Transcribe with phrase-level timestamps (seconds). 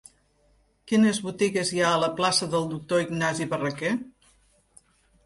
[0.91, 3.93] Quines botigues hi ha a la plaça del Doctor Ignasi Barraquer?